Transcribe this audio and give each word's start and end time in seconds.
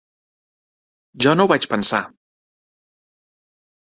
Jo 1.25 1.33
no 1.35 1.45
ho 1.45 1.51
vaig 1.51 1.67
pensar. 1.75 2.01